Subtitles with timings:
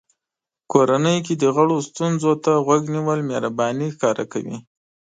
[0.71, 4.57] کورنۍ کې د غړو ستونزو ته غوږ نیول مهرباني ښکاره کوي.